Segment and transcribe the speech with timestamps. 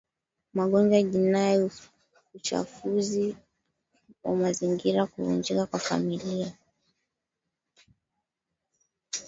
[0.53, 1.69] magonjwa jinai
[2.33, 3.37] uchafuzi
[4.23, 6.53] wa mazingira kuvunjika kwa familia